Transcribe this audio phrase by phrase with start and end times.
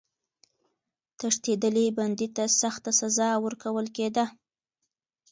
[1.19, 4.25] تښتېدلي بندي ته سخته سزا ورکول کېده.